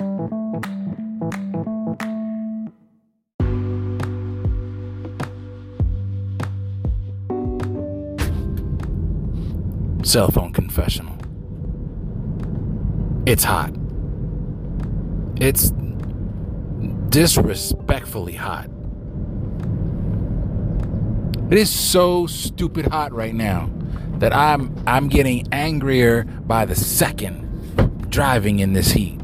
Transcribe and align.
Cell 0.00 0.30
phone 10.30 10.54
confessional. 10.54 11.14
It's 13.26 13.44
hot. 13.44 13.74
It's 15.38 15.70
disrespectfully 17.10 18.36
hot. 18.36 18.70
It 21.50 21.58
is 21.58 21.68
so 21.68 22.26
stupid 22.26 22.86
hot 22.86 23.12
right 23.12 23.34
now 23.34 23.70
that 24.12 24.34
I'm 24.34 24.74
I'm 24.86 25.08
getting 25.08 25.46
angrier 25.52 26.24
by 26.24 26.64
the 26.64 26.74
second 26.74 28.10
driving 28.10 28.60
in 28.60 28.72
this 28.72 28.92
heat. 28.92 29.19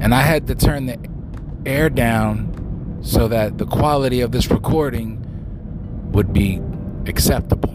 And 0.00 0.14
I 0.14 0.22
had 0.22 0.46
to 0.48 0.54
turn 0.54 0.86
the 0.86 0.98
air 1.66 1.88
down 1.88 3.00
so 3.02 3.28
that 3.28 3.58
the 3.58 3.66
quality 3.66 4.20
of 4.20 4.32
this 4.32 4.50
recording 4.50 5.20
would 6.12 6.32
be 6.32 6.60
acceptable. 7.06 7.70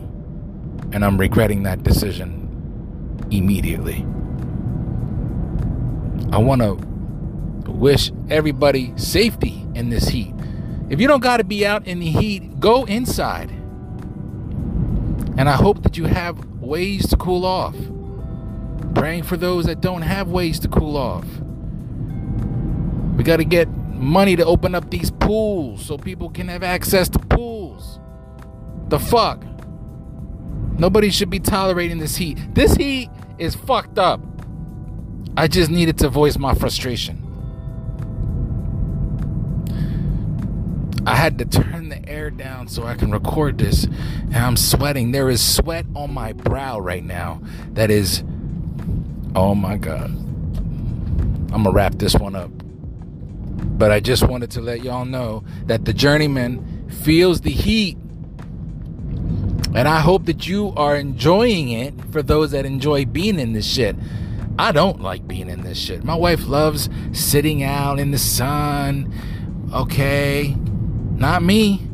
And 0.92 1.06
I'm 1.06 1.18
regretting 1.18 1.64
that 1.64 1.84
decision 1.84 3.28
immediately. 3.32 4.06
I 6.32 6.38
want 6.38 6.62
to 6.62 6.76
wish 7.70 8.12
everybody 8.30 8.94
safety 8.98 9.66
in 9.76 9.90
this 9.90 10.10
heat. 10.10 10.34
If 10.90 11.00
you 11.00 11.08
don't 11.08 11.22
got 11.22 11.38
to 11.38 11.44
be 11.44 11.66
out 11.66 11.88
in 11.88 12.00
the 12.00 12.10
heat, 12.10 12.60
go 12.60 12.86
inside. 12.86 13.52
And 15.38 15.48
I 15.48 15.54
hope 15.54 15.84
that 15.84 15.98
you 15.98 16.06
have 16.06 16.38
ways 16.56 17.08
to 17.08 17.18
cool 17.18 17.46
off. 17.46 17.76
Praying 18.96 19.24
for 19.24 19.38
those 19.38 19.66
that 19.66 19.82
don't 19.82 20.02
have 20.02 20.28
ways 20.28 20.60
to 20.60 20.68
cool 20.68 20.98
off. 20.98 21.26
We 23.20 23.26
got 23.26 23.38
to 23.38 23.44
get 23.44 23.68
money 23.68 24.38
to 24.38 24.46
open 24.46 24.74
up 24.74 24.90
these 24.92 25.12
pools 25.12 25.86
so 25.86 25.98
people 25.98 26.30
can 26.30 26.48
have 26.48 26.64
access 26.64 27.10
to 27.10 27.20
pools. 27.20 28.00
The 28.88 28.98
fuck? 28.98 29.44
Nobody 30.80 31.10
should 31.10 31.30
be 31.30 31.42
tolerating 31.42 31.98
this 31.98 32.16
heat. 32.16 32.38
This 32.56 32.76
heat 32.76 33.10
is 33.38 33.56
fucked 33.56 34.00
up. 34.00 34.22
I 35.36 35.50
just 35.50 35.70
needed 35.70 35.98
to 35.98 36.08
voice 36.08 36.38
my 36.38 36.54
frustration. 36.54 37.18
I 41.06 41.16
had 41.16 41.40
to 41.40 41.46
turn 41.46 41.90
the 41.90 42.08
air 42.08 42.32
down 42.32 42.70
so 42.70 42.86
I 42.86 42.96
can 42.96 43.12
record 43.12 43.58
this, 43.58 43.84
and 43.84 44.38
I'm 44.38 44.56
sweating. 44.56 45.12
There 45.12 45.30
is 45.30 45.42
sweat 45.42 45.86
on 45.94 46.14
my 46.14 46.32
brow 46.32 46.80
right 46.80 47.04
now. 47.04 47.42
That 47.74 47.92
is, 47.92 48.24
oh 49.36 49.56
my 49.56 49.76
God. 49.76 50.06
I'm 50.12 51.64
gonna 51.64 51.72
wrap 51.72 51.96
this 51.96 52.16
one 52.16 52.38
up. 52.38 52.59
But 53.80 53.92
I 53.92 54.02
just 54.02 54.28
wanted 54.28 54.52
to 54.52 54.62
let 54.62 54.84
y'all 54.84 55.06
know 55.06 55.46
that 55.68 55.86
the 55.86 55.94
journeyman 55.94 56.90
feels 56.90 57.40
the 57.40 57.50
heat. 57.50 57.98
And 59.74 59.88
I 59.88 60.02
hope 60.02 60.26
that 60.26 60.48
you 60.48 60.74
are 60.76 60.98
enjoying 60.98 61.70
it 61.70 61.94
for 62.12 62.22
those 62.22 62.52
that 62.52 62.66
enjoy 62.66 63.06
being 63.06 63.40
in 63.40 63.54
this 63.54 63.66
shit. 63.66 63.96
I 64.58 64.74
don't 64.74 65.00
like 65.00 65.26
being 65.30 65.50
in 65.50 65.62
this 65.62 65.78
shit. 65.78 66.04
My 66.04 66.16
wife 66.16 66.46
loves 66.46 66.90
sitting 67.14 67.64
out 67.64 68.00
in 68.00 68.12
the 68.12 68.18
sun. 68.18 69.14
Okay. 69.74 70.58
Not 71.16 71.42
me. 71.42 71.88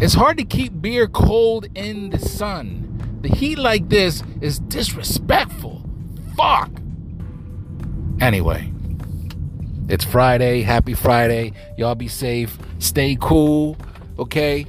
It's 0.00 0.14
hard 0.14 0.38
to 0.38 0.44
keep 0.44 0.80
beer 0.80 1.06
cold 1.06 1.66
in 1.74 2.08
the 2.08 2.18
sun. 2.18 3.18
The 3.20 3.28
heat 3.28 3.58
like 3.58 3.90
this 3.90 4.22
is 4.40 4.58
disrespectful. 4.60 5.82
Fuck. 6.34 6.70
Anyway, 8.22 8.72
it's 9.90 10.04
Friday. 10.04 10.62
Happy 10.62 10.94
Friday. 10.94 11.52
Y'all 11.76 11.94
be 11.94 12.08
safe. 12.08 12.58
Stay 12.78 13.16
cool. 13.20 13.76
Okay? 14.18 14.66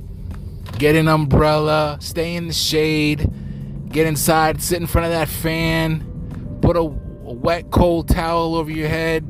Get 0.77 0.95
an 0.95 1.07
umbrella. 1.07 1.97
Stay 2.01 2.35
in 2.35 2.47
the 2.47 2.53
shade. 2.53 3.29
Get 3.89 4.07
inside. 4.07 4.61
Sit 4.61 4.81
in 4.81 4.87
front 4.87 5.05
of 5.05 5.11
that 5.11 5.27
fan 5.27 6.07
Put 6.61 6.77
a, 6.77 6.81
a 6.81 6.83
wet, 7.33 7.71
cold 7.71 8.07
towel 8.07 8.55
over 8.55 8.69
your 8.69 8.87
head. 8.87 9.29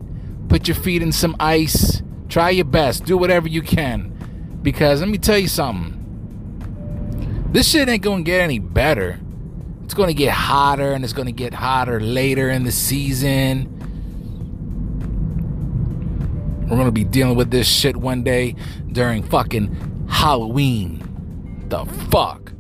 Put 0.50 0.68
your 0.68 0.76
feet 0.76 1.02
in 1.02 1.14
some 1.14 1.36
ice. 1.40 2.04
Try 2.28 2.50
your 2.50 2.66
best. 2.66 3.06
Do 3.06 3.18
whatever 3.18 3.48
you 3.48 3.62
can. 3.62 4.60
Because 4.62 5.00
let 5.00 5.10
me 5.10 5.18
tell 5.18 5.38
you 5.38 5.48
something. 5.48 5.98
This 7.52 7.70
shit 7.70 7.88
ain't 7.88 8.04
gonna 8.04 8.24
get 8.24 8.42
any 8.42 8.60
better. 8.60 9.20
It's 9.86 9.94
gonna 9.94 10.14
get 10.14 10.32
hotter 10.32 10.92
and 10.92 11.04
it's 11.04 11.14
gonna 11.14 11.32
get 11.32 11.54
hotter 11.54 12.00
later 12.00 12.50
in 12.50 12.64
the 12.64 12.72
season. 12.72 13.81
We're 16.72 16.78
gonna 16.78 16.94
be 16.94 17.04
dealing 17.04 17.36
with 17.36 17.52
this 17.52 17.68
shit 17.68 17.98
one 17.98 18.24
day 18.24 18.56
during 18.94 19.24
fucking 19.24 20.06
Halloween. 20.08 21.66
The 21.68 21.84
fuck? 22.10 22.54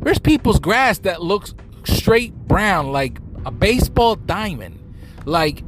There's 0.00 0.18
people's 0.18 0.58
grass 0.58 1.00
that 1.00 1.20
looks 1.20 1.52
straight 1.84 2.32
brown 2.32 2.92
like 2.92 3.18
a 3.44 3.50
baseball 3.50 4.16
diamond. 4.16 4.80
Like, 5.26 5.64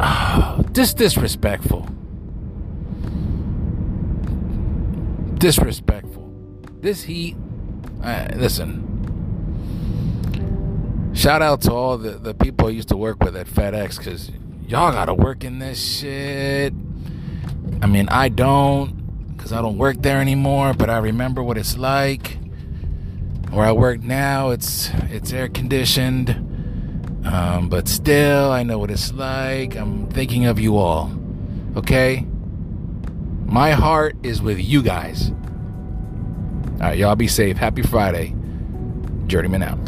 just 0.72 0.96
disrespectful. 0.96 1.88
Disrespectful. 5.34 6.28
This 6.80 7.04
heat, 7.04 7.36
uh, 8.02 8.26
listen. 8.34 8.90
Shout 11.14 11.40
out 11.40 11.60
to 11.60 11.72
all 11.72 11.98
the, 11.98 12.18
the 12.18 12.34
people 12.34 12.66
I 12.66 12.70
used 12.70 12.88
to 12.88 12.96
work 12.96 13.22
with 13.22 13.36
at 13.36 13.46
FedEx 13.46 13.98
because 13.98 14.32
y'all 14.66 14.92
gotta 14.92 15.14
work 15.14 15.44
in 15.44 15.58
this 15.58 15.98
shit. 15.98 16.72
I 17.82 17.86
mean, 17.86 18.08
I 18.08 18.28
don't 18.28 19.34
because 19.36 19.52
I 19.52 19.60
don't 19.60 19.78
work 19.78 19.96
there 20.00 20.20
anymore, 20.20 20.74
but 20.74 20.88
I 20.88 20.98
remember 20.98 21.42
what 21.42 21.58
it's 21.58 21.76
like. 21.76 22.38
Where 23.50 23.66
I 23.66 23.72
work 23.72 24.02
now, 24.02 24.50
it's 24.50 24.90
it's 25.10 25.32
air 25.32 25.48
conditioned, 25.48 26.30
um, 27.24 27.68
but 27.68 27.86
still, 27.86 28.50
I 28.50 28.62
know 28.64 28.78
what 28.78 28.90
it's 28.90 29.12
like. 29.12 29.76
I'm 29.76 30.08
thinking 30.08 30.46
of 30.46 30.58
you 30.58 30.76
all. 30.76 31.12
Okay, 31.76 32.26
my 33.44 33.72
heart 33.72 34.16
is 34.22 34.42
with 34.42 34.58
you 34.58 34.82
guys. 34.82 35.30
All 36.74 36.80
right, 36.80 36.98
y'all 36.98 37.14
be 37.14 37.28
safe. 37.28 37.56
Happy 37.56 37.82
Friday. 37.82 38.34
Journeyman 39.26 39.62
out. 39.62 39.78